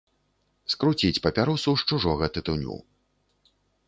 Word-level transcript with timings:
Скруціць 0.73 1.19
папяросу 1.27 1.69
з 1.81 1.91
чужога 1.91 2.25
тытуню. 2.39 2.79